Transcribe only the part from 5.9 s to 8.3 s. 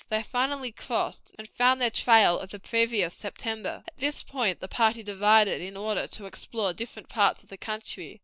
to explore different parts of the country.